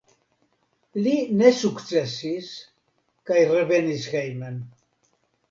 Li 1.07 1.11
ne 1.41 1.51
sukcesis 1.57 2.49
kaj 3.31 3.45
revenis 3.53 4.09
hejmen. 4.17 4.59